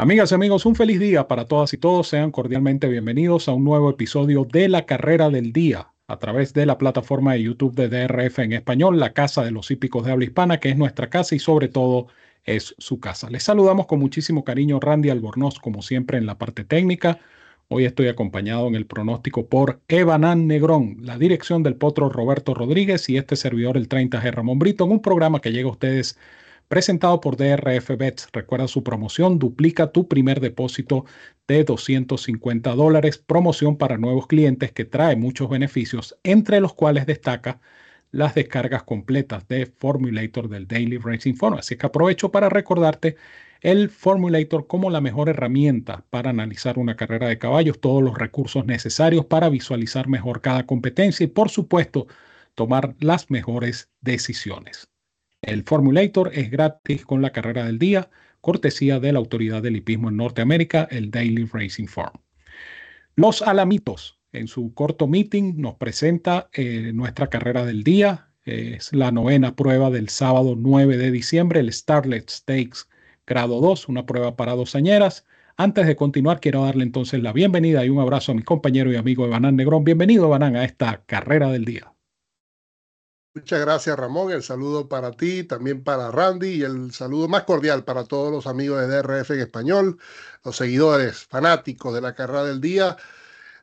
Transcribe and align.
Amigas 0.00 0.30
y 0.30 0.36
amigos, 0.36 0.64
un 0.64 0.76
feliz 0.76 1.00
día 1.00 1.26
para 1.26 1.46
todas 1.46 1.74
y 1.74 1.76
todos. 1.76 2.06
Sean 2.06 2.30
cordialmente 2.30 2.86
bienvenidos 2.86 3.48
a 3.48 3.52
un 3.52 3.64
nuevo 3.64 3.90
episodio 3.90 4.44
de 4.44 4.68
La 4.68 4.86
Carrera 4.86 5.28
del 5.28 5.52
Día 5.52 5.88
a 6.06 6.20
través 6.20 6.54
de 6.54 6.66
la 6.66 6.78
plataforma 6.78 7.32
de 7.32 7.42
YouTube 7.42 7.74
de 7.74 7.88
DRF 7.88 8.38
en 8.38 8.52
español, 8.52 9.00
la 9.00 9.12
casa 9.12 9.42
de 9.42 9.50
los 9.50 9.72
hípicos 9.72 10.04
de 10.04 10.12
habla 10.12 10.26
hispana, 10.26 10.60
que 10.60 10.68
es 10.68 10.76
nuestra 10.76 11.10
casa 11.10 11.34
y 11.34 11.40
sobre 11.40 11.66
todo 11.66 12.06
es 12.44 12.76
su 12.78 13.00
casa. 13.00 13.28
Les 13.28 13.42
saludamos 13.42 13.86
con 13.86 13.98
muchísimo 13.98 14.44
cariño 14.44 14.78
Randy 14.78 15.10
Albornoz, 15.10 15.58
como 15.58 15.82
siempre 15.82 16.16
en 16.16 16.26
la 16.26 16.38
parte 16.38 16.62
técnica. 16.62 17.18
Hoy 17.66 17.84
estoy 17.84 18.06
acompañado 18.06 18.68
en 18.68 18.76
el 18.76 18.86
pronóstico 18.86 19.48
por 19.48 19.80
Evanán 19.88 20.46
Negrón, 20.46 20.98
la 21.00 21.18
dirección 21.18 21.64
del 21.64 21.74
potro 21.74 22.08
Roberto 22.08 22.54
Rodríguez 22.54 23.08
y 23.08 23.16
este 23.16 23.34
servidor 23.34 23.76
el 23.76 23.88
30G 23.88 24.30
Ramón 24.30 24.60
Brito, 24.60 24.84
en 24.84 24.92
un 24.92 25.02
programa 25.02 25.40
que 25.40 25.50
llega 25.50 25.68
a 25.68 25.72
ustedes 25.72 26.16
presentado 26.68 27.20
por 27.20 27.36
DRF 27.36 27.96
Bets. 27.96 28.28
Recuerda 28.32 28.68
su 28.68 28.84
promoción, 28.84 29.38
duplica 29.38 29.92
tu 29.92 30.06
primer 30.06 30.40
depósito 30.40 31.04
de 31.48 31.64
250 31.64 32.74
dólares, 32.74 33.18
promoción 33.18 33.76
para 33.76 33.98
nuevos 33.98 34.26
clientes 34.26 34.72
que 34.72 34.84
trae 34.84 35.16
muchos 35.16 35.48
beneficios, 35.48 36.16
entre 36.22 36.60
los 36.60 36.74
cuales 36.74 37.06
destaca 37.06 37.60
las 38.10 38.34
descargas 38.34 38.84
completas 38.84 39.48
de 39.48 39.66
Formulator 39.66 40.48
del 40.48 40.66
Daily 40.66 40.98
Racing 40.98 41.34
Form. 41.34 41.58
Así 41.58 41.76
que 41.76 41.86
aprovecho 41.86 42.30
para 42.30 42.48
recordarte 42.48 43.16
el 43.60 43.90
Formulator 43.90 44.66
como 44.66 44.90
la 44.90 45.00
mejor 45.00 45.28
herramienta 45.28 46.04
para 46.10 46.30
analizar 46.30 46.78
una 46.78 46.96
carrera 46.96 47.28
de 47.28 47.38
caballos, 47.38 47.80
todos 47.80 48.02
los 48.02 48.16
recursos 48.16 48.64
necesarios 48.66 49.26
para 49.26 49.48
visualizar 49.48 50.08
mejor 50.08 50.40
cada 50.40 50.66
competencia 50.66 51.24
y 51.24 51.28
por 51.28 51.50
supuesto 51.50 52.06
tomar 52.54 52.94
las 53.00 53.30
mejores 53.30 53.90
decisiones. 54.00 54.88
El 55.42 55.64
Formulator 55.64 56.30
es 56.34 56.50
gratis 56.50 57.04
con 57.04 57.22
la 57.22 57.30
carrera 57.30 57.64
del 57.64 57.78
día, 57.78 58.10
cortesía 58.40 58.98
de 59.00 59.12
la 59.12 59.18
autoridad 59.18 59.62
del 59.62 59.76
hipismo 59.76 60.08
en 60.08 60.16
Norteamérica, 60.16 60.88
el 60.90 61.10
Daily 61.10 61.44
Racing 61.44 61.86
Form. 61.86 62.14
Los 63.14 63.42
Alamitos, 63.42 64.18
en 64.32 64.48
su 64.48 64.74
corto 64.74 65.06
meeting, 65.06 65.54
nos 65.56 65.76
presenta 65.76 66.48
eh, 66.52 66.92
nuestra 66.94 67.28
carrera 67.28 67.64
del 67.64 67.84
día. 67.84 68.30
es 68.44 68.92
la 68.92 69.12
novena 69.12 69.54
prueba 69.56 69.90
del 69.90 70.08
sábado 70.08 70.54
9 70.56 70.96
de 70.96 71.10
diciembre, 71.10 71.60
el 71.60 71.72
Starlet 71.72 72.30
Stakes 72.30 72.88
grado 73.28 73.60
2, 73.60 73.88
una 73.88 74.06
prueba 74.06 74.36
para 74.36 74.54
dosañeras. 74.54 75.24
Antes 75.56 75.86
de 75.86 75.96
continuar, 75.96 76.40
quiero 76.40 76.64
darle 76.64 76.82
entonces 76.84 77.22
la 77.22 77.32
bienvenida 77.32 77.84
y 77.84 77.90
un 77.90 78.00
abrazo 78.00 78.32
a 78.32 78.34
mi 78.34 78.42
compañero 78.42 78.92
y 78.92 78.96
amigo 78.96 79.26
Evanán 79.26 79.56
Negrón. 79.56 79.84
Bienvenido, 79.84 80.26
Evanán, 80.26 80.56
a 80.56 80.64
esta 80.64 81.04
carrera 81.06 81.50
del 81.50 81.64
día. 81.64 81.92
Muchas 83.38 83.60
gracias, 83.60 83.96
Ramón. 83.96 84.32
El 84.32 84.42
saludo 84.42 84.88
para 84.88 85.12
ti, 85.12 85.44
también 85.44 85.84
para 85.84 86.10
Randy 86.10 86.48
y 86.54 86.62
el 86.64 86.92
saludo 86.92 87.28
más 87.28 87.44
cordial 87.44 87.84
para 87.84 88.04
todos 88.04 88.32
los 88.32 88.48
amigos 88.48 88.80
de 88.80 88.88
DRF 88.88 89.30
en 89.30 89.40
español, 89.40 89.98
los 90.44 90.56
seguidores 90.56 91.24
fanáticos 91.26 91.94
de 91.94 92.00
la 92.00 92.16
carrera 92.16 92.42
del 92.44 92.60
día. 92.60 92.96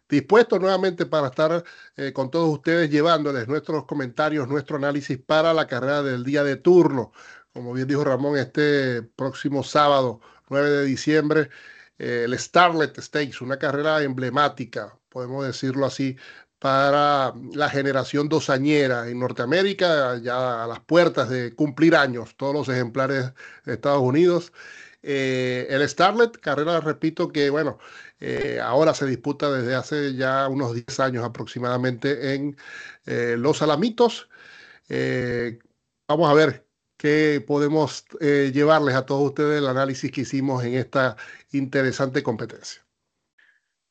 Dispuestos 0.08 0.62
nuevamente 0.62 1.06
para 1.06 1.28
estar 1.28 1.64
eh, 1.98 2.14
con 2.14 2.31
todos 2.31 2.50
ustedes 2.50 2.90
llevándoles 2.90 3.50
nuestros 3.50 3.86
comentarios, 3.86 4.48
nuestro 4.48 4.78
análisis 4.78 5.18
para 5.20 5.53
la 5.53 5.68
carrera 5.68 6.03
del 6.03 6.23
día 6.23 6.44
de 6.46 6.56
turno. 6.56 7.12
Como 7.53 7.73
bien 7.73 7.88
dijo 7.88 8.06
Ramón, 8.06 8.38
este 8.38 9.03
próximo 9.03 9.62
sábado, 9.64 10.22
9 10.50 10.70
de 10.70 10.86
diciembre, 10.86 11.50
eh, 11.98 12.23
el 12.26 12.40
Starlet 12.40 12.98
Stakes, 13.02 13.42
una 13.44 13.59
carrera 13.59 14.02
emblemática, 14.03 14.98
podemos 15.09 15.46
decirlo 15.46 15.86
así, 15.86 16.18
para 16.66 17.36
la 17.54 17.70
generación 17.70 18.28
dosañera 18.28 19.08
en 19.08 19.20
Norteamérica, 19.20 20.18
ya 20.18 20.64
a 20.64 20.68
las 20.68 20.80
puertas 20.80 21.30
de 21.30 21.54
cumplir 21.54 21.96
años, 21.96 22.36
todos 22.38 22.56
los 22.56 22.70
ejemplares 22.70 23.34
de 23.66 23.74
Estados 23.76 24.02
Unidos. 24.02 24.52
Eh, 25.04 25.68
el 25.70 25.88
Starlet, 25.88 26.40
carrera, 26.40 26.80
repito, 26.82 27.32
que 27.32 27.52
bueno, 27.52 27.78
eh, 28.20 28.60
ahora 28.64 28.96
se 28.96 29.06
disputa 29.06 29.52
desde 29.52 29.76
hace 29.76 30.16
ya 30.16 30.48
unos 30.50 30.74
10 30.74 31.00
años 31.02 31.24
aproximadamente 31.24 32.34
en 32.34 32.58
eh, 33.06 33.36
Los 33.38 33.62
Alamitos. 33.62 34.28
vamos 36.08 36.30
a 36.31 36.34
ver 36.34 36.66
qué 36.98 37.44
podemos 37.46 38.06
llevarles 38.20 38.96
a 38.96 39.06
todos 39.06 39.30
ustedes 39.30 39.59
el 39.59 39.68
análisis 39.68 40.12
que 40.12 40.22
hicimos 40.22 40.64
en 40.64 40.74
esta 40.75 41.16
interesante 41.52 42.24
competencia. 42.24 42.84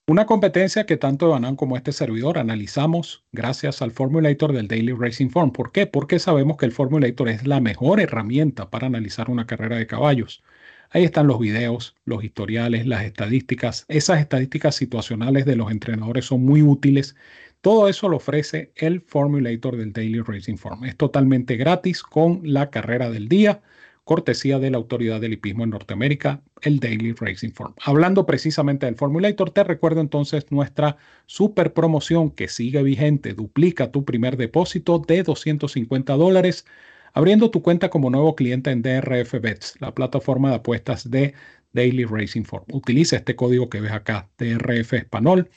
Una 0.06 0.26
competencia 0.26 0.84
que 0.84 0.98
tanto 0.98 1.26
Evanan 1.28 1.56
como 1.56 1.78
este 1.78 1.90
servidor 1.90 2.36
analizamos 2.36 3.24
gracias 3.32 3.80
al 3.80 3.90
Formulator 3.90 4.52
del 4.52 4.68
Daily 4.68 4.92
Racing 4.92 5.30
Form. 5.30 5.50
¿Por 5.50 5.72
qué? 5.72 5.86
Porque 5.86 6.18
sabemos 6.18 6.58
que 6.58 6.66
el 6.66 6.72
Formulator 6.72 7.30
es 7.30 7.46
la 7.46 7.58
mejor 7.60 8.00
herramienta 8.00 8.68
para 8.68 8.86
analizar 8.86 9.30
una 9.30 9.46
carrera 9.46 9.78
de 9.78 9.86
caballos. 9.86 10.42
Ahí 10.90 11.04
están 11.04 11.26
los 11.26 11.38
videos, 11.38 11.96
los 12.04 12.22
historiales, 12.22 12.86
las 12.86 13.02
estadísticas. 13.04 13.86
Esas 13.88 14.20
estadísticas 14.20 14.74
situacionales 14.74 15.46
de 15.46 15.56
los 15.56 15.70
entrenadores 15.70 16.26
son 16.26 16.44
muy 16.44 16.60
útiles. 16.60 17.16
Todo 17.62 17.88
eso 17.88 18.10
lo 18.10 18.18
ofrece 18.18 18.72
el 18.76 19.00
Formulator 19.00 19.78
del 19.78 19.94
Daily 19.94 20.20
Racing 20.20 20.56
Form. 20.58 20.84
Es 20.84 20.98
totalmente 20.98 21.56
gratis 21.56 22.02
con 22.02 22.42
la 22.44 22.68
carrera 22.68 23.08
del 23.08 23.26
día 23.26 23.62
cortesía 24.04 24.58
de 24.58 24.70
la 24.70 24.76
autoridad 24.76 25.20
del 25.20 25.32
hipismo 25.32 25.64
en 25.64 25.70
Norteamérica, 25.70 26.42
el 26.62 26.78
Daily 26.78 27.12
Racing 27.12 27.50
Form. 27.50 27.74
Hablando 27.82 28.26
precisamente 28.26 28.86
del 28.86 28.96
Formulator, 28.96 29.50
te 29.50 29.64
recuerdo 29.64 30.00
entonces 30.00 30.46
nuestra 30.50 30.96
super 31.26 31.72
promoción 31.72 32.30
que 32.30 32.48
sigue 32.48 32.82
vigente. 32.82 33.34
Duplica 33.34 33.90
tu 33.90 34.04
primer 34.04 34.36
depósito 34.36 34.98
de 34.98 35.22
250 35.22 36.14
dólares 36.14 36.66
abriendo 37.14 37.50
tu 37.50 37.62
cuenta 37.62 37.88
como 37.88 38.10
nuevo 38.10 38.34
cliente 38.34 38.70
en 38.70 38.82
DRF 38.82 39.40
Bets, 39.40 39.76
la 39.80 39.94
plataforma 39.94 40.50
de 40.50 40.56
apuestas 40.56 41.08
de 41.10 41.32
Daily 41.72 42.04
Racing 42.04 42.42
Form. 42.42 42.64
Utiliza 42.72 43.16
este 43.16 43.36
código 43.36 43.70
que 43.70 43.80
ves 43.80 43.92
acá, 43.92 44.28
DRF 44.36 44.94
Español. 44.94 45.48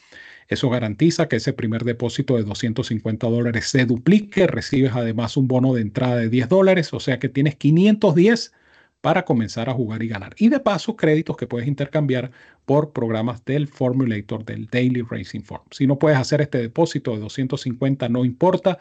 Eso 0.48 0.70
garantiza 0.70 1.28
que 1.28 1.38
ese 1.38 1.54
primer 1.54 1.84
depósito 1.84 2.38
de 2.38 2.44
250 2.44 3.28
dólares 3.28 3.68
se 3.68 3.86
duplique. 3.86 4.48
Recibes 4.48 4.94
además 4.94 5.38
un 5.38 5.48
bono 5.48 5.74
de 5.74 5.82
entrada 5.82 6.18
de 6.18 6.30
10 6.30 6.50
dólares, 6.50 6.94
o 6.94 7.00
sea 7.00 7.20
que 7.20 7.30
tienes 7.30 7.56
510 7.56 8.54
para 9.02 9.26
comenzar 9.26 9.70
a 9.70 9.74
jugar 9.74 10.04
y 10.04 10.08
ganar. 10.08 10.36
Y 10.38 10.50
de 10.50 10.60
paso, 10.60 10.96
créditos 10.96 11.38
que 11.38 11.48
puedes 11.48 11.68
intercambiar 11.68 12.32
por 12.66 12.92
programas 12.94 13.44
del 13.46 13.68
Formulator 13.68 14.44
del 14.46 14.68
Daily 14.68 15.02
Racing 15.02 15.42
Form. 15.42 15.64
Si 15.72 15.88
no 15.88 16.00
puedes 16.00 16.18
hacer 16.18 16.42
este 16.42 16.58
depósito 16.60 17.14
de 17.14 17.20
250, 17.20 18.10
no 18.10 18.26
importa. 18.26 18.80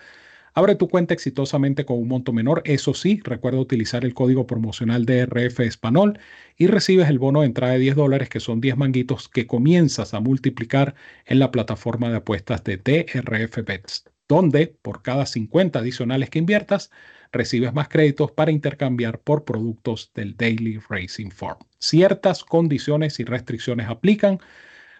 Abre 0.59 0.75
tu 0.75 0.89
cuenta 0.89 1.13
exitosamente 1.13 1.85
con 1.85 1.99
un 1.99 2.09
monto 2.09 2.33
menor. 2.33 2.63
Eso 2.65 2.95
sí, 2.95 3.21
recuerda 3.23 3.61
utilizar 3.61 4.07
el 4.07 4.15
código 4.15 4.47
promocional 4.47 5.05
DRF 5.05 5.61
Español 5.61 6.19
y 6.57 6.67
recibes 6.67 7.11
el 7.11 7.19
bono 7.19 7.41
de 7.41 7.47
entrada 7.49 7.75
de 7.75 7.81
10 7.81 7.95
dólares, 7.95 8.31
que 8.31 8.41
son 8.41 8.63
10 8.63 8.79
manguitos 8.79 9.29
que 9.29 9.47
comienzas 9.47 10.15
a 10.15 10.21
multiplicar 10.21 10.95
en 11.27 11.41
la 11.41 11.51
plataforma 11.51 12.09
de 12.09 12.17
apuestas 12.17 12.65
de 12.65 12.79
DRF 12.79 13.67
Bets, 13.67 14.07
donde 14.31 14.69
por 14.81 15.03
cada 15.03 15.27
50 15.27 15.79
adicionales 15.79 16.31
que 16.31 16.39
inviertas, 16.39 16.91
recibes 17.33 17.75
más 17.75 17.89
créditos 17.89 18.33
para 18.33 18.51
intercambiar 18.51 19.21
por 19.21 19.45
productos 19.45 20.11
del 20.15 20.39
Daily 20.39 20.79
Racing 20.89 21.33
Form. 21.33 21.59
Ciertas 21.81 22.43
condiciones 22.43 23.21
y 23.21 23.25
restricciones 23.25 23.89
aplican. 23.89 24.39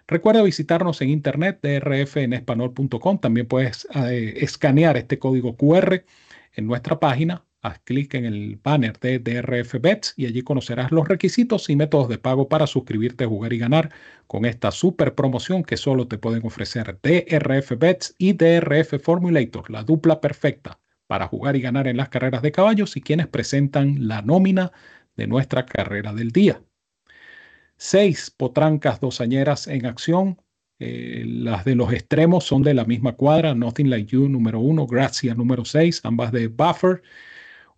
Recuerda 0.07 0.41
visitarnos 0.41 1.01
en 1.01 1.09
internet 1.09 1.59
drfenespanol.com. 1.61 3.19
También 3.19 3.45
puedes 3.45 3.87
eh, 3.93 4.35
escanear 4.37 4.95
este 4.95 5.19
código 5.19 5.57
QR 5.57 6.05
en 6.53 6.65
nuestra 6.65 6.99
página. 6.99 7.43
Haz 7.61 7.79
clic 7.83 8.13
en 8.13 8.23
el 8.23 8.57
banner 8.63 8.97
de 8.99 9.19
DRF 9.19 9.81
Bets 9.81 10.13
y 10.15 10.25
allí 10.25 10.43
conocerás 10.43 10.91
los 10.91 11.07
requisitos 11.07 11.69
y 11.69 11.75
métodos 11.75 12.07
de 12.07 12.19
pago 12.19 12.47
para 12.47 12.67
suscribirte, 12.67 13.25
jugar 13.25 13.51
y 13.51 13.57
ganar 13.57 13.91
con 14.27 14.45
esta 14.45 14.71
super 14.71 15.13
promoción 15.13 15.63
que 15.63 15.75
solo 15.75 16.07
te 16.07 16.17
pueden 16.17 16.45
ofrecer 16.45 16.97
DRF 17.01 17.73
Bets 17.77 18.15
y 18.17 18.33
DRF 18.33 19.01
Formulator, 19.03 19.69
la 19.69 19.83
dupla 19.83 20.21
perfecta 20.21 20.79
para 21.07 21.27
jugar 21.27 21.55
y 21.57 21.61
ganar 21.61 21.87
en 21.87 21.97
las 21.97 22.09
carreras 22.09 22.41
de 22.41 22.51
caballos 22.53 22.95
y 22.95 23.01
quienes 23.01 23.27
presentan 23.27 24.07
la 24.07 24.21
nómina 24.21 24.71
de 25.17 25.27
nuestra 25.27 25.65
carrera 25.65 26.13
del 26.13 26.31
día. 26.31 26.61
Seis 27.89 28.29
potrancas 28.29 28.99
dosañeras 28.99 29.65
en 29.67 29.85
acción. 29.85 30.41
Eh, 30.77 31.23
las 31.25 31.63
de 31.63 31.73
los 31.73 31.93
extremos 31.93 32.43
son 32.43 32.61
de 32.61 32.73
la 32.73 32.83
misma 32.83 33.13
cuadra. 33.15 33.55
Nothing 33.55 33.89
Like 33.89 34.11
You 34.11 34.27
número 34.27 34.59
uno, 34.59 34.85
Gracia 34.85 35.33
número 35.33 35.63
seis, 35.63 36.01
ambas 36.03 36.33
de 36.33 36.49
Buffer. 36.49 37.01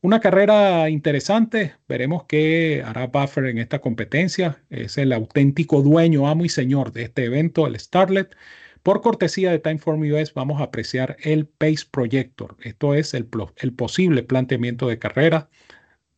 Una 0.02 0.20
carrera 0.20 0.90
interesante. 0.90 1.76
Veremos 1.88 2.24
qué 2.24 2.82
hará 2.84 3.06
Buffer 3.06 3.46
en 3.46 3.60
esta 3.60 3.82
competencia. 3.82 4.64
Es 4.72 4.98
el 4.98 5.14
auténtico 5.14 5.84
dueño, 5.84 6.28
amo 6.28 6.44
y 6.44 6.50
señor 6.50 6.92
de 6.92 7.04
este 7.04 7.26
evento, 7.26 7.68
el 7.68 7.80
Starlet. 7.80 8.36
Por 8.82 9.02
cortesía 9.02 9.52
de 9.52 9.60
Timeform 9.60 10.02
US, 10.12 10.34
vamos 10.34 10.60
a 10.60 10.64
apreciar 10.64 11.18
el 11.22 11.46
Pace 11.46 11.86
Projector. 11.92 12.58
Esto 12.62 12.96
es 12.96 13.14
el, 13.14 13.30
el 13.58 13.74
posible 13.74 14.24
planteamiento 14.24 14.88
de 14.88 14.98
carrera 14.98 15.52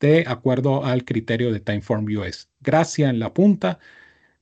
de 0.02 0.26
acuerdo 0.28 0.84
al 0.84 1.06
criterio 1.06 1.54
de 1.54 1.62
Timeform 1.62 2.06
US. 2.18 2.50
Gracia 2.60 3.10
en 3.10 3.20
la 3.20 3.34
punta, 3.34 3.80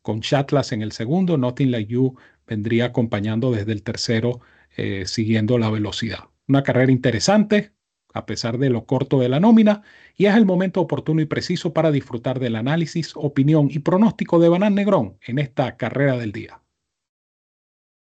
con 0.01 0.21
Chatlas 0.21 0.71
en 0.71 0.81
el 0.81 0.93
segundo, 0.93 1.37
Nothing 1.37 1.69
Like 1.69 1.91
You 1.93 2.15
vendría 2.47 2.85
acompañando 2.85 3.51
desde 3.51 3.73
el 3.73 3.83
tercero, 3.83 4.39
eh, 4.75 5.03
siguiendo 5.05 5.59
la 5.59 5.69
velocidad. 5.69 6.23
Una 6.47 6.63
carrera 6.63 6.91
interesante, 6.91 7.73
a 8.13 8.25
pesar 8.25 8.57
de 8.57 8.71
lo 8.71 8.85
corto 8.85 9.19
de 9.19 9.29
la 9.29 9.39
nómina, 9.39 9.83
y 10.15 10.25
es 10.25 10.35
el 10.35 10.45
momento 10.45 10.81
oportuno 10.81 11.21
y 11.21 11.25
preciso 11.25 11.73
para 11.73 11.91
disfrutar 11.91 12.39
del 12.39 12.55
análisis, 12.55 13.11
opinión 13.15 13.67
y 13.69 13.79
pronóstico 13.79 14.39
de 14.39 14.49
Banán 14.49 14.73
Negrón 14.73 15.19
en 15.21 15.37
esta 15.37 15.77
carrera 15.77 16.17
del 16.17 16.31
día. 16.31 16.61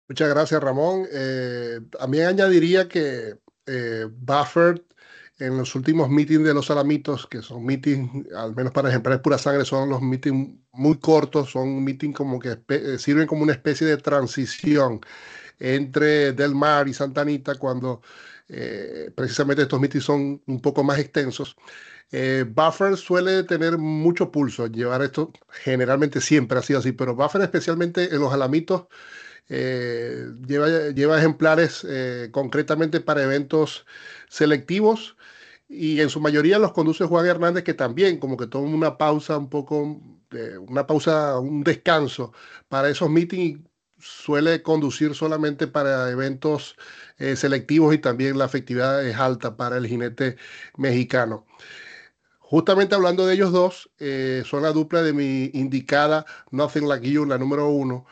Muchas 0.08 0.30
gracias, 0.30 0.62
Ramón. 0.62 1.06
Eh, 1.12 1.80
también 1.98 2.28
añadiría 2.28 2.88
que 2.88 3.34
eh, 3.66 4.06
Buffett 4.10 4.82
en 5.38 5.56
los 5.56 5.74
últimos 5.74 6.08
meetings 6.10 6.44
de 6.44 6.54
los 6.54 6.70
Alamitos, 6.70 7.26
que 7.26 7.42
son 7.42 7.64
meetings, 7.64 8.32
al 8.34 8.54
menos 8.56 8.72
para 8.72 8.88
ejemplares 8.88 9.20
pura 9.20 9.38
sangre, 9.38 9.64
son 9.64 9.88
los 9.88 10.02
meetings 10.02 10.58
muy 10.72 10.98
cortos, 10.98 11.50
son 11.50 11.82
meetings 11.84 12.16
como 12.16 12.38
que 12.38 12.58
eh, 12.68 12.98
sirven 12.98 13.26
como 13.26 13.42
una 13.42 13.52
especie 13.52 13.86
de 13.86 13.96
transición 13.98 15.00
entre 15.60 16.32
Del 16.32 16.54
Mar 16.54 16.88
y 16.88 16.94
Santa 16.94 17.20
Anita 17.20 17.54
cuando 17.54 18.02
eh, 18.48 19.10
precisamente 19.14 19.62
estos 19.62 19.80
meetings 19.80 20.04
son 20.04 20.42
un 20.46 20.60
poco 20.60 20.82
más 20.82 20.98
extensos. 20.98 21.56
Eh, 22.10 22.44
Buffer 22.48 22.96
suele 22.96 23.42
tener 23.44 23.78
mucho 23.78 24.32
pulso, 24.32 24.66
llevar 24.66 25.02
esto 25.02 25.32
generalmente 25.50 26.20
siempre 26.20 26.58
ha 26.58 26.62
sido 26.62 26.80
así, 26.80 26.92
pero 26.92 27.14
Buffer 27.14 27.42
especialmente 27.42 28.12
en 28.14 28.20
los 28.20 28.32
alamitos 28.32 28.86
lleva, 29.48 30.90
lleva, 30.94 31.18
ejemplares 31.18 31.86
concretamente 32.32 33.00
para 33.00 33.22
eventos 33.22 33.86
selectivos 34.28 35.16
y 35.68 36.00
en 36.00 36.10
su 36.10 36.20
mayoría 36.20 36.58
los 36.58 36.72
conduce 36.72 37.04
Juan 37.04 37.26
Hernández 37.26 37.64
que 37.64 37.74
también 37.74 38.18
como 38.18 38.36
que 38.36 38.46
toma 38.46 38.68
una 38.74 38.98
pausa 38.98 39.36
un 39.38 39.50
poco, 39.50 40.00
una 40.68 40.86
pausa, 40.86 41.38
un 41.38 41.62
descanso 41.62 42.32
para 42.68 42.88
esos 42.88 43.10
meetings 43.10 43.60
suele 44.00 44.62
conducir 44.62 45.14
solamente 45.14 45.66
para 45.66 46.10
eventos 46.10 46.76
eh, 47.18 47.36
selectivos 47.36 47.94
y 47.94 47.98
también 47.98 48.38
la 48.38 48.44
efectividad 48.44 49.04
es 49.06 49.16
alta 49.16 49.56
para 49.56 49.76
el 49.76 49.86
jinete 49.86 50.36
mexicano. 50.76 51.46
Justamente 52.38 52.94
hablando 52.94 53.26
de 53.26 53.34
ellos 53.34 53.52
dos, 53.52 53.90
eh, 53.98 54.42
son 54.46 54.62
la 54.62 54.72
dupla 54.72 55.02
de 55.02 55.12
mi 55.12 55.50
indicada 55.52 56.24
Nothing 56.50 56.88
Like 56.88 57.10
You, 57.10 57.26
la 57.26 57.38
número 57.38 57.68
uno. 57.68 58.06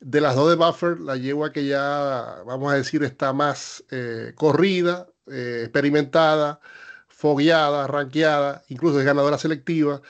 De 0.00 0.20
las 0.20 0.36
dos 0.36 0.50
de 0.50 0.56
Buffer, 0.56 1.00
la 1.00 1.16
yegua 1.16 1.52
que 1.52 1.66
ya, 1.66 2.42
vamos 2.46 2.72
a 2.72 2.76
decir, 2.76 3.02
está 3.02 3.32
más 3.32 3.84
eh, 3.90 4.32
corrida, 4.36 5.08
experimentada, 5.30 6.60
fogueada, 7.08 7.86
ranqueada, 7.88 8.62
incluso 8.68 9.00
es 9.00 9.04
ganadora 9.06 9.38
selectiva. 9.38 10.00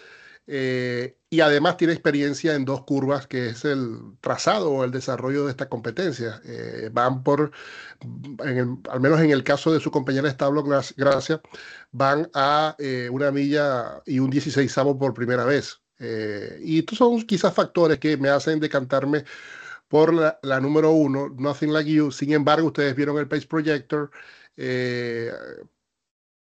Eh, 0.51 1.19
y 1.29 1.41
además 1.41 1.77
tiene 1.77 1.93
experiencia 1.93 2.55
en 2.55 2.65
dos 2.65 2.85
curvas, 2.85 3.27
que 3.27 3.49
es 3.51 3.67
el 3.67 3.99
trazado 4.23 4.71
o 4.71 4.83
el 4.83 4.91
desarrollo 4.91 5.45
de 5.45 5.51
esta 5.51 5.69
competencia. 5.69 6.41
Eh, 6.45 6.89
van 6.93 7.23
por, 7.23 7.53
al 8.01 9.01
menos 9.01 9.21
en 9.21 9.31
el 9.31 9.45
caso 9.45 9.73
de 9.73 9.81
su 9.81 9.91
compañera 9.91 10.29
establo 10.29 10.65
Gracia, 10.97 11.41
van 11.93 12.31
a 12.35 12.75
eh, 12.79 13.09
una 13.13 13.31
milla 13.31 14.03
y 14.07 14.19
un 14.21 14.31
16 14.31 14.75
por 14.99 15.15
primera 15.15 15.45
vez. 15.45 15.81
y 16.63 16.79
estos 16.81 16.99
son 16.99 17.23
quizás 17.23 17.53
factores 17.55 17.99
que 17.99 18.17
me 18.17 18.29
hacen 18.31 18.61
decantarme 18.61 19.25
por 19.89 20.15
la, 20.15 20.39
la, 20.43 20.61
número 20.61 20.93
uno, 20.93 21.29
Nothing 21.39 21.73
Like 21.73 21.91
You. 21.91 22.11
Sin 22.13 22.33
embargo, 22.33 22.69
ustedes 22.69 22.95
vieron 22.95 23.19
el 23.19 23.29
Pace 23.29 23.47
Projector. 23.47 24.11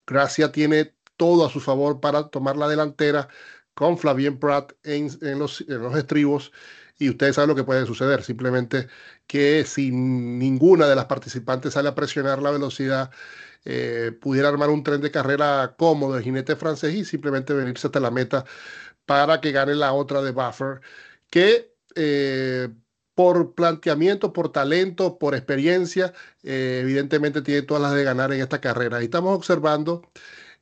Gracia 0.07 0.53
tiene 0.53 0.95
todo 1.17 1.47
a 1.47 1.51
su 1.51 1.61
favor 1.61 2.01
para 2.01 2.29
tomar 2.31 2.57
la 2.57 2.69
delantera 2.69 3.29
con 3.75 3.99
Flavien 3.99 4.39
Prat 4.39 4.73
en, 4.83 5.11
los, 5.39 5.61
estribos 5.97 6.53
y 6.99 7.11
ustedes 7.11 7.37
saben 7.37 7.49
lo 7.51 7.55
que 7.55 7.65
puede 7.65 7.87
suceder. 7.87 8.23
Simplemente 8.23 8.89
que 9.27 9.65
si 9.65 9.91
ninguna 9.91 10.89
de 10.89 10.97
las 10.97 11.07
participantes 11.07 11.75
sale 11.75 11.89
a 11.89 11.95
presionar 11.95 12.43
la 12.43 12.51
velocidad, 12.51 13.11
eh, 13.65 14.13
pudiera 14.21 14.49
armar 14.49 14.71
un 14.71 14.83
tren 14.83 15.01
de 15.01 15.11
carrera 15.11 15.75
cómodo 15.79 16.17
de 16.17 16.23
jinete 16.23 16.57
francés 16.57 16.95
y 16.95 17.05
simplemente 17.05 17.55
venirse 17.55 17.87
hasta 17.87 18.01
la 18.01 18.11
meta 18.11 18.45
para 19.07 19.41
que 19.41 19.53
gane 19.53 19.75
la 19.75 19.93
otra 19.93 20.23
de 20.23 20.33
Buffer, 20.33 20.81
que 21.31 21.75
eh, 21.97 22.69
por 23.21 23.53
planteamiento, 23.53 24.33
por 24.33 24.51
talento, 24.51 25.19
por 25.19 25.35
experiencia, 25.35 26.15
eh, 26.43 26.79
evidentemente 26.83 27.43
tiene 27.43 27.61
todas 27.61 27.83
las 27.83 27.93
de 27.93 28.03
ganar 28.03 28.33
en 28.33 28.41
esta 28.41 28.63
carrera. 28.63 29.03
Y 29.03 29.05
estamos 29.05 29.37
observando 29.37 30.01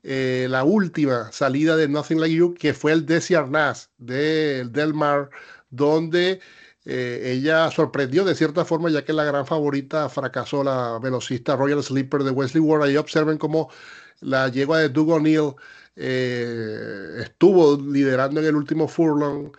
eh, 0.02 0.48
la 0.50 0.64
última 0.64 1.30
salida 1.30 1.76
de 1.76 1.86
Nothing 1.86 2.18
Like 2.18 2.34
You, 2.34 2.54
que 2.54 2.74
fue 2.74 2.90
el 2.90 3.06
Desi 3.06 3.36
Arnaz 3.36 3.90
de 3.98 4.64
Del 4.64 4.92
Mar, 4.92 5.30
donde 5.70 6.40
eh, 6.84 7.32
ella 7.32 7.70
sorprendió 7.70 8.24
de 8.24 8.34
cierta 8.34 8.64
forma, 8.64 8.90
ya 8.90 9.04
que 9.04 9.12
la 9.12 9.22
gran 9.22 9.46
favorita 9.46 10.08
fracasó, 10.08 10.64
la 10.64 10.98
velocista 11.00 11.54
Royal 11.54 11.80
Sleeper 11.80 12.24
de 12.24 12.32
Wesley 12.32 12.60
Ward. 12.60 12.82
Ahí 12.82 12.96
observen 12.96 13.38
cómo 13.38 13.70
la 14.18 14.48
yegua 14.48 14.80
de 14.80 14.88
Doug 14.88 15.10
O'Neill 15.10 15.54
estuvo 15.94 17.80
liderando 17.80 18.40
en 18.40 18.46
el 18.46 18.56
último 18.56 18.88
furlong. 18.88 19.52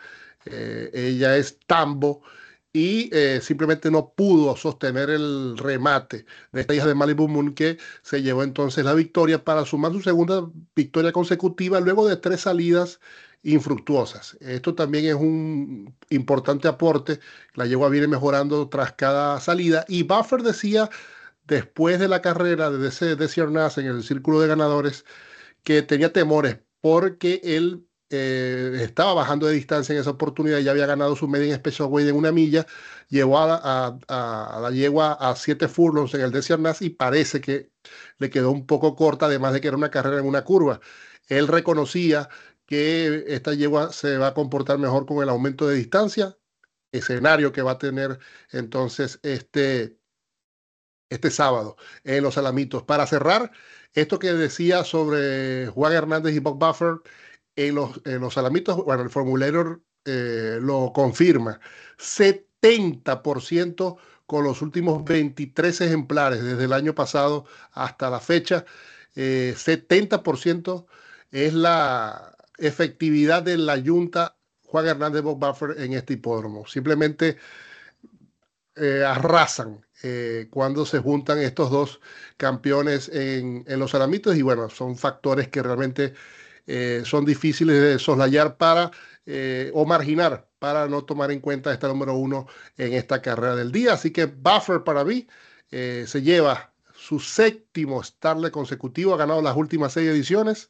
ella 0.45 1.38
es 1.38 1.57
Tambo 1.66 2.24
y 2.74 3.10
eh, 3.16 3.42
simplemente 3.42 3.89
no 3.89 4.13
pudo 4.13 4.56
sostener 4.56 5.10
el 5.10 5.57
remate 5.57 6.25
de 6.51 6.62
esta 6.62 6.74
hija 6.75 6.86
de 6.88 6.95
Malibu 6.95 7.27
Moon 7.27 7.54
que 7.54 7.77
se 8.04 8.21
llevó 8.21 8.44
entonces 8.44 8.86
la 8.86 8.94
victoria 8.94 9.44
para 9.44 9.66
sumar 9.66 9.92
su 9.94 10.01
segunda 10.01 10.48
victoria 10.75 11.12
consecutiva 11.12 11.80
luego 11.80 12.07
de 12.07 12.18
tres 12.18 12.42
salidas 12.42 13.00
infructuosas. 13.44 14.38
Esto 14.42 14.75
también 14.75 15.06
es 15.06 15.16
un 15.16 15.95
importante 16.10 16.68
aporte. 16.68 17.19
La 17.56 17.66
yegua 17.66 17.89
viene 17.89 18.07
mejorando 18.07 18.69
tras 18.69 18.94
cada 18.94 19.39
salida 19.39 19.86
y 19.88 20.04
Buffer 20.04 20.44
decía 20.44 20.89
después 21.48 22.00
de 22.00 22.07
la 22.07 22.21
carrera 22.21 22.69
de 22.69 22.88
ese 22.88 23.16
de 23.16 23.25
en 23.77 23.86
el 23.88 24.04
círculo 24.04 24.39
de 24.42 24.48
ganadores 24.48 25.06
que 25.63 25.81
tenía 25.81 26.13
temores 26.13 26.60
porque 26.81 27.42
él 27.44 27.88
eh, 28.09 28.79
estaba 28.81 29.13
bajando 29.13 29.47
de 29.47 29.53
distancia 29.53 29.94
en 29.94 30.01
esa 30.01 30.11
oportunidad, 30.11 30.59
ya 30.59 30.71
había 30.71 30.85
ganado 30.88 31.15
su 31.15 31.27
media 31.27 31.53
en 31.53 31.59
Special 31.59 31.89
en 32.00 32.15
una 32.15 32.31
milla, 32.31 32.65
llevó 33.09 33.39
a, 33.39 34.00
la 34.07 34.71
yegua 34.71 35.13
a 35.13 35.35
siete 35.35 35.67
furlongs 35.67 36.13
en 36.15 36.21
el 36.21 36.31
Desert 36.31 36.61
y 36.81 36.89
parece 36.89 37.41
que 37.41 37.71
le 38.17 38.29
quedó 38.29 38.51
un 38.51 38.65
poco 38.65 38.95
corta, 38.95 39.27
además 39.27 39.53
de 39.53 39.61
que 39.61 39.67
era 39.67 39.77
una 39.77 39.91
carrera 39.91 40.19
en 40.19 40.25
una 40.25 40.44
curva. 40.44 40.79
Él 41.27 41.47
reconocía 41.47 42.29
que 42.65 43.25
esta 43.27 43.53
yegua 43.53 43.91
se 43.94 44.17
va 44.17 44.27
a 44.27 44.33
comportar 44.33 44.77
mejor 44.79 45.06
con 45.06 45.23
el 45.23 45.29
aumento 45.29 45.67
de 45.67 45.75
distancia, 45.75 46.38
escenario 46.91 47.51
que 47.51 47.61
va 47.61 47.71
a 47.73 47.77
tener 47.79 48.19
entonces 48.51 49.19
este, 49.23 50.00
este 51.09 51.31
sábado 51.31 51.77
en 52.03 52.23
los 52.23 52.38
Alamitos. 52.38 52.83
Para 52.83 53.07
cerrar, 53.07 53.51
esto 53.94 54.19
que 54.19 54.33
decía 54.33 54.83
sobre 54.83 55.67
Juan 55.67 55.94
Hernández 55.94 56.35
y 56.35 56.39
Bob 56.39 56.59
Buffer, 56.59 57.01
en 57.67 57.75
los, 57.75 58.00
en 58.06 58.21
los 58.21 58.35
salamitos, 58.35 58.77
bueno, 58.85 59.03
el 59.03 59.09
formulario 59.09 59.81
eh, 60.06 60.59
lo 60.61 60.94
confirma, 60.94 61.59
70% 61.97 63.97
con 64.25 64.45
los 64.45 64.61
últimos 64.61 65.04
23 65.04 65.81
ejemplares 65.81 66.42
desde 66.42 66.63
el 66.63 66.71
año 66.71 66.95
pasado 66.95 67.44
hasta 67.73 68.09
la 68.09 68.21
fecha, 68.21 68.63
70% 69.16 70.85
eh, 71.31 71.47
es 71.47 71.54
la 71.54 72.33
efectividad 72.57 73.44
de 73.44 73.57
la 73.57 73.81
Junta 73.81 74.37
Juan 74.63 74.87
Hernández 74.87 75.23
Bob 75.23 75.39
Buffer 75.39 75.81
en 75.81 75.92
este 75.94 76.13
hipódromo. 76.13 76.66
Simplemente 76.66 77.37
eh, 78.75 79.04
arrasan 79.06 79.85
cuando 80.49 80.85
se 80.85 80.99
juntan 80.99 81.39
estos 81.39 81.69
dos 81.69 81.99
campeones 82.37 83.09
en, 83.09 83.66
en 83.68 83.80
los 83.80 83.92
salamitos 83.92 84.37
y 84.37 84.42
bueno, 84.42 84.69
son 84.69 84.95
factores 84.95 85.49
que 85.49 85.61
realmente 85.61 86.13
eh, 86.71 87.02
son 87.04 87.26
difíciles 87.26 87.81
de 87.81 87.97
soslayar 87.97 88.56
para 88.56 88.92
eh, 89.26 89.71
o 89.73 89.88
marginar 89.88 90.47
para 90.59 90.88
no 90.88 91.04
tomar 91.04 91.31
en 91.31 91.40
cuenta 91.40 91.73
esta 91.73 91.88
número 91.88 92.14
uno 92.14 92.45
en 92.78 92.94
esta 92.94 93.23
carrera 93.23 93.56
del 93.56 93.71
día. 93.71 93.94
Así 93.94 94.11
que 94.11 94.26
Buffer 94.26 94.83
para 94.83 95.04
mí 95.04 95.28
eh, 95.71 96.06
se 96.07 96.21
lleva 96.21 96.71
su 96.94 97.19
séptimo 97.19 98.04
Starlet 98.04 98.52
consecutivo, 98.52 99.16
ha 99.16 99.18
ganado 99.18 99.42
las 99.42 99.57
últimas 99.57 99.94
seis 99.94 100.09
ediciones. 100.09 100.69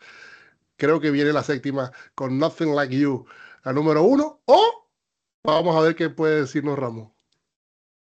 Creo 0.78 1.02
que 1.02 1.12
viene 1.12 1.34
la 1.34 1.44
séptima 1.44 1.92
con 2.16 2.40
Nothing 2.40 2.74
Like 2.76 2.98
You, 2.98 3.26
la 3.66 3.74
número 3.74 4.04
uno. 4.04 4.42
O 4.46 4.90
vamos 5.44 5.76
a 5.76 5.82
ver 5.82 5.96
qué 5.96 6.10
puede 6.10 6.42
decirnos 6.42 6.80
Ramón. 6.80 7.12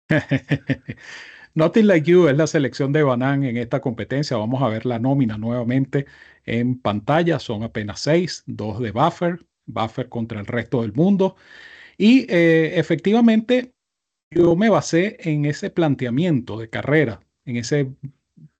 Nothing 1.55 1.85
Like 1.87 2.09
You 2.09 2.27
es 2.27 2.37
la 2.37 2.47
selección 2.47 2.91
de 2.93 3.03
Banan 3.03 3.43
en 3.43 3.57
esta 3.57 3.79
competencia. 3.79 4.37
Vamos 4.37 4.61
a 4.63 4.69
ver 4.69 4.85
la 4.85 4.97
nómina 4.99 5.37
nuevamente 5.37 6.07
en 6.45 6.79
pantalla. 6.79 7.39
Son 7.39 7.63
apenas 7.63 7.99
seis, 7.99 8.43
dos 8.47 8.79
de 8.79 8.91
Buffer, 8.91 9.45
Buffer 9.65 10.09
contra 10.09 10.39
el 10.39 10.47
resto 10.47 10.81
del 10.81 10.93
mundo. 10.93 11.35
Y 11.97 12.25
eh, 12.29 12.79
efectivamente, 12.79 13.73
yo 14.31 14.55
me 14.55 14.69
basé 14.69 15.17
en 15.19 15.45
ese 15.45 15.69
planteamiento 15.69 16.57
de 16.59 16.69
carrera, 16.69 17.21
en 17.45 17.57
ese 17.57 17.91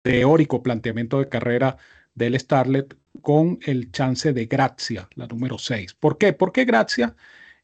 teórico 0.03 0.63
planteamiento 0.63 1.19
de 1.19 1.29
carrera 1.29 1.77
del 2.15 2.39
Starlet 2.39 2.95
con 3.21 3.59
el 3.65 3.91
chance 3.91 4.33
de 4.33 4.45
Gracia, 4.47 5.09
la 5.15 5.27
número 5.27 5.57
6. 5.57 5.95
¿Por 5.95 6.17
qué? 6.17 6.33
Porque 6.33 6.65
Gracia, 6.65 7.15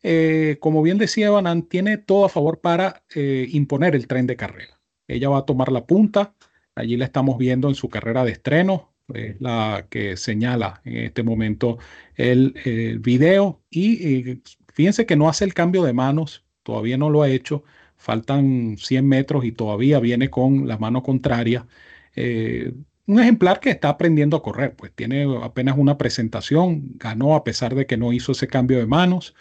eh, 0.04 0.58
como 0.62 0.82
bien 0.82 0.98
decía 0.98 1.30
Banan, 1.32 1.64
tiene 1.64 1.98
todo 1.98 2.26
a 2.26 2.30
favor 2.30 2.62
para 2.62 3.04
eh, 3.16 3.48
imponer 3.52 3.96
el 3.96 4.08
tren 4.08 4.28
de 4.28 4.36
carrera. 4.38 4.79
Ella 5.10 5.30
va 5.30 5.40
a 5.40 5.46
tomar 5.46 5.72
la 5.72 5.86
punta. 5.86 6.34
Allí 6.76 6.96
la 6.98 7.06
estamos 7.06 7.38
viendo 7.38 7.68
en 7.68 7.76
su 7.76 7.90
carrera 7.90 8.24
de 8.24 8.32
estreno. 8.32 8.94
es 9.14 9.42
la 9.42 9.88
que 9.90 10.16
señala 10.18 10.82
en 10.86 10.98
este 10.98 11.24
momento 11.24 11.80
el, 12.16 12.54
video. 13.02 13.62
Y 13.70 14.42
fíjense 14.74 15.06
que 15.06 15.16
no 15.16 15.28
hace 15.30 15.46
el 15.46 15.54
cambio 15.54 15.84
de 15.84 15.94
manos, 15.94 16.46
todavía 16.64 16.98
no 16.98 17.10
lo 17.10 17.24
ha 17.24 17.30
hecho. 17.30 17.64
Faltan 17.98 18.78
100 18.78 19.08
metros 19.08 19.44
y 19.46 19.52
todavía 19.52 20.00
viene 20.00 20.30
con 20.30 20.68
la 20.68 20.78
mano 20.78 21.04
contraria. 21.04 21.68
Eh, 22.16 22.74
un 23.08 23.20
ejemplar 23.20 23.60
que 23.60 23.72
está 23.72 23.90
aprendiendo 23.90 24.38
a 24.38 24.44
correr, 24.44 24.76
pues 24.76 24.92
tiene 24.94 25.26
apenas 25.44 25.78
una 25.78 25.98
presentación, 25.98 26.92
ganó 26.98 27.36
a 27.36 27.44
pesar 27.44 27.76
de 27.76 27.88
que 27.88 27.98
no 27.98 28.14
hizo 28.14 28.32
ese 28.34 28.48
cambio 28.48 28.78
de 28.78 28.86
manos. 28.86 29.36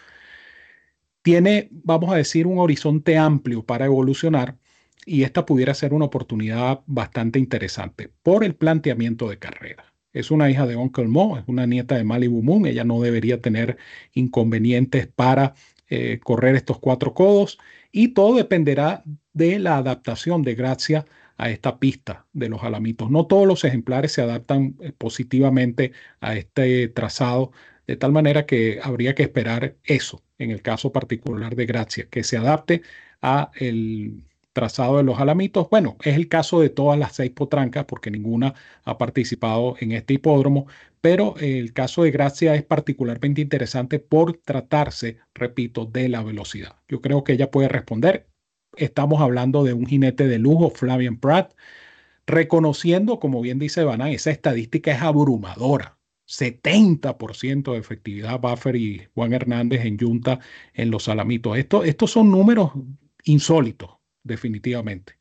Tiene, 1.21 1.69
vamos 1.71 2.11
a 2.11 2.15
decir, 2.15 2.47
un 2.47 2.59
horizonte 2.59 3.17
amplio 3.17 3.63
para 3.63 3.85
evolucionar 3.85 4.57
y 5.05 5.23
esta 5.23 5.45
pudiera 5.45 5.73
ser 5.73 5.93
una 5.93 6.05
oportunidad 6.05 6.81
bastante 6.85 7.39
interesante 7.39 8.11
por 8.23 8.43
el 8.43 8.55
planteamiento 8.55 9.29
de 9.29 9.39
carrera. 9.39 9.93
Es 10.13 10.31
una 10.31 10.49
hija 10.49 10.65
de 10.65 10.75
Uncle 10.75 11.07
Mo, 11.07 11.37
es 11.37 11.43
una 11.47 11.65
nieta 11.65 11.95
de 11.95 12.03
Malibu 12.03 12.41
Moon, 12.41 12.65
ella 12.65 12.83
no 12.83 13.01
debería 13.01 13.41
tener 13.41 13.77
inconvenientes 14.13 15.07
para 15.07 15.53
eh, 15.87 16.19
correr 16.23 16.55
estos 16.55 16.79
cuatro 16.79 17.13
codos 17.13 17.59
y 17.91 18.09
todo 18.09 18.35
dependerá 18.35 19.03
de 19.33 19.59
la 19.59 19.77
adaptación 19.77 20.43
de 20.43 20.55
Gracia 20.55 21.05
a 21.37 21.49
esta 21.49 21.79
pista 21.79 22.27
de 22.33 22.49
los 22.49 22.63
alamitos. 22.63 23.09
No 23.09 23.25
todos 23.25 23.47
los 23.47 23.63
ejemplares 23.63 24.11
se 24.11 24.21
adaptan 24.21 24.75
eh, 24.81 24.91
positivamente 24.91 25.93
a 26.19 26.35
este 26.35 26.89
trazado, 26.89 27.51
de 27.87 27.95
tal 27.95 28.11
manera 28.11 28.45
que 28.45 28.79
habría 28.83 29.15
que 29.15 29.23
esperar 29.23 29.77
eso 29.83 30.23
en 30.37 30.51
el 30.51 30.61
caso 30.61 30.91
particular 30.91 31.55
de 31.55 31.65
Gracia, 31.65 32.07
que 32.09 32.23
se 32.23 32.37
adapte 32.37 32.81
a 33.21 33.51
el 33.55 34.28
trazado 34.53 34.97
de 34.97 35.03
los 35.03 35.19
alamitos. 35.19 35.67
Bueno, 35.69 35.97
es 36.03 36.15
el 36.15 36.27
caso 36.27 36.59
de 36.61 36.69
todas 36.69 36.97
las 36.99 37.15
seis 37.15 37.31
potrancas, 37.31 37.85
porque 37.85 38.11
ninguna 38.11 38.53
ha 38.83 38.97
participado 38.97 39.75
en 39.79 39.91
este 39.93 40.15
hipódromo, 40.15 40.67
pero 41.01 41.35
el 41.39 41.73
caso 41.73 42.03
de 42.03 42.11
Gracia 42.11 42.55
es 42.55 42.63
particularmente 42.63 43.41
interesante 43.41 43.99
por 43.99 44.37
tratarse, 44.37 45.17
repito, 45.33 45.85
de 45.85 46.09
la 46.09 46.23
velocidad. 46.23 46.75
Yo 46.87 47.01
creo 47.01 47.23
que 47.23 47.33
ella 47.33 47.51
puede 47.51 47.69
responder. 47.69 48.27
Estamos 48.75 49.21
hablando 49.21 49.63
de 49.63 49.73
un 49.73 49.85
jinete 49.85 50.27
de 50.27 50.39
lujo, 50.39 50.69
Flavian 50.69 51.17
Pratt, 51.17 51.53
reconociendo, 52.27 53.19
como 53.19 53.41
bien 53.41 53.59
dice 53.59 53.83
Banán, 53.83 54.09
esa 54.09 54.31
estadística 54.31 54.91
es 54.91 55.01
abrumadora. 55.01 55.97
70% 56.27 57.73
de 57.73 57.79
efectividad 57.79 58.39
Buffer 58.39 58.75
y 58.75 59.07
Juan 59.15 59.33
Hernández 59.33 59.83
en 59.85 59.97
Junta 59.97 60.39
en 60.73 60.91
los 60.91 61.09
Alamitos. 61.09 61.57
Esto, 61.57 61.83
estos 61.83 62.11
son 62.11 62.29
números 62.31 62.71
insólitos, 63.23 63.97
definitivamente. 64.23 65.13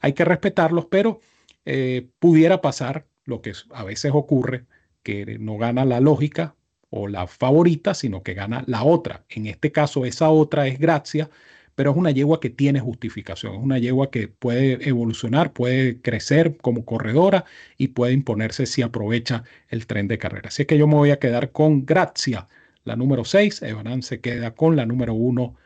Hay 0.00 0.14
que 0.14 0.24
respetarlos, 0.24 0.86
pero 0.86 1.20
eh, 1.64 2.08
pudiera 2.18 2.60
pasar 2.60 3.06
lo 3.24 3.40
que 3.42 3.52
a 3.70 3.84
veces 3.84 4.12
ocurre, 4.14 4.66
que 5.02 5.38
no 5.38 5.58
gana 5.58 5.84
la 5.84 6.00
lógica 6.00 6.56
o 6.90 7.08
la 7.08 7.26
favorita, 7.26 7.94
sino 7.94 8.22
que 8.22 8.34
gana 8.34 8.64
la 8.66 8.84
otra. 8.84 9.24
En 9.28 9.46
este 9.46 9.72
caso, 9.72 10.04
esa 10.04 10.30
otra 10.30 10.66
es 10.66 10.78
Gracia, 10.78 11.30
pero 11.74 11.92
es 11.92 11.96
una 11.96 12.10
yegua 12.10 12.40
que 12.40 12.50
tiene 12.50 12.80
justificación, 12.80 13.54
es 13.54 13.60
una 13.60 13.78
yegua 13.78 14.10
que 14.10 14.28
puede 14.28 14.88
evolucionar, 14.88 15.52
puede 15.52 16.00
crecer 16.02 16.56
como 16.58 16.84
corredora 16.84 17.44
y 17.78 17.88
puede 17.88 18.12
imponerse 18.12 18.66
si 18.66 18.82
aprovecha 18.82 19.44
el 19.68 19.86
tren 19.86 20.08
de 20.08 20.18
carrera. 20.18 20.48
Así 20.48 20.66
que 20.66 20.78
yo 20.78 20.86
me 20.86 20.96
voy 20.96 21.10
a 21.10 21.18
quedar 21.18 21.52
con 21.52 21.86
Gracia, 21.86 22.48
la 22.84 22.96
número 22.96 23.24
6, 23.24 23.62
Evanan 23.62 24.02
se 24.02 24.20
queda 24.20 24.54
con 24.54 24.76
la 24.76 24.86
número 24.86 25.14
1, 25.14 25.56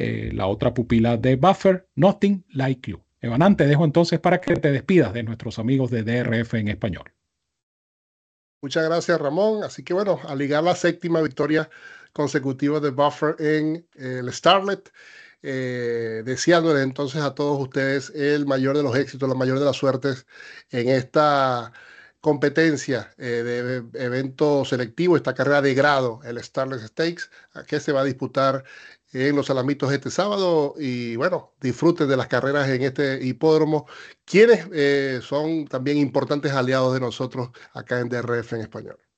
eh, 0.00 0.30
la 0.32 0.46
otra 0.46 0.72
pupila 0.72 1.16
de 1.16 1.36
Buffer, 1.36 1.88
Nothing 1.94 2.44
Like 2.52 2.90
You. 2.90 3.02
Evanan, 3.20 3.56
te 3.56 3.66
dejo 3.66 3.84
entonces 3.84 4.18
para 4.18 4.40
que 4.40 4.56
te 4.56 4.72
despidas 4.72 5.12
de 5.12 5.22
nuestros 5.22 5.58
amigos 5.58 5.90
de 5.90 6.02
DRF 6.02 6.54
en 6.54 6.68
español. 6.68 7.12
Muchas 8.62 8.84
gracias, 8.84 9.20
Ramón. 9.20 9.62
Así 9.62 9.82
que 9.82 9.92
bueno, 9.92 10.18
a 10.26 10.34
ligar 10.34 10.64
la 10.64 10.74
séptima 10.74 11.20
victoria 11.20 11.68
consecutiva 12.12 12.80
de 12.80 12.90
Buffer 12.90 13.36
en 13.38 13.86
el 13.94 14.32
Starlet, 14.32 14.90
eh, 15.42 16.22
entonces 16.24 17.22
a 17.22 17.34
todos 17.34 17.60
ustedes 17.60 18.10
el 18.10 18.46
mayor 18.46 18.76
de 18.76 18.82
los 18.82 18.96
éxitos, 18.96 19.28
la 19.28 19.34
mayor 19.34 19.58
de 19.58 19.64
las 19.64 19.76
suertes 19.76 20.26
en 20.70 20.88
esta 20.88 21.72
competencia 22.20 23.12
eh, 23.16 23.42
de 23.92 24.04
evento 24.04 24.64
selectivo, 24.64 25.16
esta 25.16 25.34
carrera 25.34 25.62
de 25.62 25.74
grado, 25.74 26.20
el 26.24 26.42
Starlet 26.42 26.80
Stakes, 26.80 27.24
que 27.66 27.80
se 27.80 27.92
va 27.92 28.02
a 28.02 28.04
disputar 28.04 28.64
en 29.12 29.36
los 29.36 29.50
Alamitos 29.50 29.92
este 29.92 30.10
sábado 30.10 30.74
y 30.78 31.16
bueno, 31.16 31.54
disfruten 31.60 32.08
de 32.08 32.16
las 32.16 32.28
carreras 32.28 32.68
en 32.68 32.82
este 32.82 33.24
hipódromo, 33.24 33.86
quienes 34.24 34.66
eh, 34.72 35.20
son 35.22 35.66
también 35.66 35.98
importantes 35.98 36.52
aliados 36.52 36.94
de 36.94 37.00
nosotros 37.00 37.50
acá 37.72 38.00
en 38.00 38.08
DRF 38.08 38.52
en 38.54 38.60
español. 38.60 39.09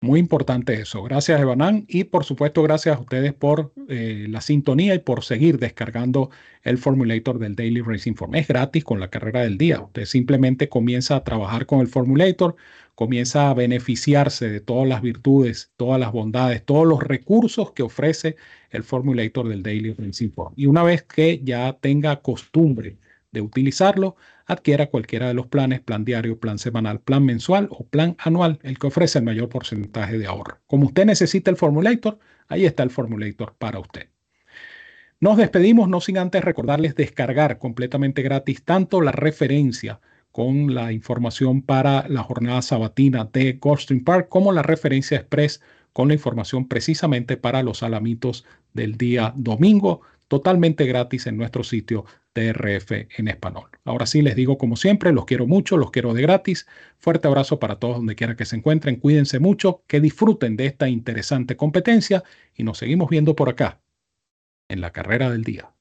Muy 0.00 0.20
importante 0.20 0.74
eso. 0.74 1.02
Gracias, 1.02 1.40
Evanán. 1.40 1.86
Y 1.88 2.04
por 2.04 2.24
supuesto, 2.24 2.62
gracias 2.62 2.96
a 2.96 3.00
ustedes 3.00 3.32
por 3.32 3.72
eh, 3.88 4.26
la 4.28 4.42
sintonía 4.42 4.94
y 4.94 4.98
por 4.98 5.24
seguir 5.24 5.58
descargando 5.58 6.30
el 6.62 6.76
Formulator 6.76 7.38
del 7.38 7.56
Daily 7.56 7.80
Racing 7.80 8.12
Form. 8.14 8.34
Es 8.34 8.46
gratis 8.46 8.84
con 8.84 9.00
la 9.00 9.08
carrera 9.08 9.40
del 9.40 9.56
día. 9.56 9.80
Usted 9.80 10.04
simplemente 10.04 10.68
comienza 10.68 11.16
a 11.16 11.24
trabajar 11.24 11.64
con 11.64 11.80
el 11.80 11.86
Formulator, 11.88 12.54
comienza 12.94 13.48
a 13.48 13.54
beneficiarse 13.54 14.50
de 14.50 14.60
todas 14.60 14.86
las 14.86 15.00
virtudes, 15.00 15.72
todas 15.76 15.98
las 15.98 16.12
bondades, 16.12 16.62
todos 16.64 16.86
los 16.86 17.02
recursos 17.02 17.72
que 17.72 17.82
ofrece 17.82 18.36
el 18.70 18.82
Formulator 18.82 19.48
del 19.48 19.62
Daily 19.62 19.94
Racing 19.94 20.30
Form. 20.32 20.52
Y 20.54 20.66
una 20.66 20.82
vez 20.82 21.02
que 21.02 21.40
ya 21.42 21.78
tenga 21.80 22.20
costumbre 22.20 22.98
de 23.34 23.42
utilizarlo, 23.42 24.16
adquiera 24.46 24.86
cualquiera 24.86 25.28
de 25.28 25.34
los 25.34 25.48
planes, 25.48 25.80
plan 25.80 26.06
diario, 26.06 26.38
plan 26.40 26.58
semanal, 26.58 27.00
plan 27.00 27.26
mensual 27.26 27.68
o 27.70 27.84
plan 27.84 28.16
anual, 28.18 28.58
el 28.62 28.78
que 28.78 28.86
ofrece 28.86 29.18
el 29.18 29.26
mayor 29.26 29.50
porcentaje 29.50 30.16
de 30.16 30.26
ahorro. 30.26 30.60
Como 30.66 30.86
usted 30.86 31.04
necesita 31.04 31.50
el 31.50 31.58
Formulator, 31.58 32.18
ahí 32.48 32.64
está 32.64 32.82
el 32.82 32.90
Formulator 32.90 33.54
para 33.58 33.78
usted. 33.78 34.08
Nos 35.20 35.36
despedimos, 35.36 35.88
no 35.88 36.00
sin 36.00 36.18
antes 36.18 36.44
recordarles 36.44 36.94
descargar 36.94 37.58
completamente 37.58 38.22
gratis 38.22 38.62
tanto 38.64 39.00
la 39.00 39.12
referencia 39.12 40.00
con 40.32 40.74
la 40.74 40.92
información 40.92 41.62
para 41.62 42.08
la 42.08 42.22
jornada 42.22 42.60
sabatina 42.60 43.28
de 43.32 43.54
Goldstream 43.54 44.02
Park 44.04 44.28
como 44.28 44.52
la 44.52 44.62
referencia 44.62 45.18
express 45.18 45.60
con 45.92 46.08
la 46.08 46.14
información 46.14 46.66
precisamente 46.66 47.36
para 47.36 47.62
los 47.62 47.84
alamitos 47.84 48.44
del 48.72 48.96
día 48.96 49.32
domingo, 49.36 50.00
totalmente 50.26 50.86
gratis 50.86 51.28
en 51.28 51.36
nuestro 51.36 51.62
sitio 51.62 52.04
TRF 52.34 53.08
en 53.18 53.28
español. 53.28 53.70
Ahora 53.84 54.06
sí, 54.06 54.20
les 54.20 54.36
digo 54.36 54.58
como 54.58 54.76
siempre, 54.76 55.12
los 55.12 55.24
quiero 55.24 55.46
mucho, 55.46 55.78
los 55.78 55.90
quiero 55.90 56.12
de 56.12 56.22
gratis. 56.22 56.66
Fuerte 56.98 57.28
abrazo 57.28 57.58
para 57.58 57.78
todos 57.78 57.96
donde 57.96 58.16
quiera 58.16 58.36
que 58.36 58.44
se 58.44 58.56
encuentren. 58.56 58.96
Cuídense 58.96 59.38
mucho, 59.38 59.82
que 59.86 60.00
disfruten 60.00 60.56
de 60.56 60.66
esta 60.66 60.88
interesante 60.88 61.56
competencia 61.56 62.24
y 62.54 62.64
nos 62.64 62.78
seguimos 62.78 63.08
viendo 63.08 63.34
por 63.36 63.48
acá 63.48 63.80
en 64.68 64.80
la 64.80 64.92
carrera 64.92 65.30
del 65.30 65.44
día. 65.44 65.73